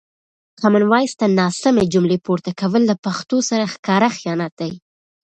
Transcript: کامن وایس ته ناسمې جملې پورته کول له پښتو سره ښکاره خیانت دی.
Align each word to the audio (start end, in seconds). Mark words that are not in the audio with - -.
کامن 0.59 0.83
وایس 0.91 1.13
ته 1.19 1.25
ناسمې 1.39 1.83
جملې 1.93 2.17
پورته 2.25 2.51
کول 2.59 2.81
له 2.89 2.95
پښتو 3.05 3.37
سره 3.49 3.71
ښکاره 3.73 4.09
خیانت 4.17 4.51
دی. 4.61 4.73